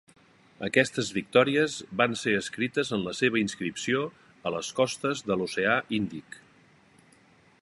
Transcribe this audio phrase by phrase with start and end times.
[0.67, 4.03] Aquestes victòries van ser escrites en la seva inscripció
[4.51, 6.45] a les costes de l'oceà Índic.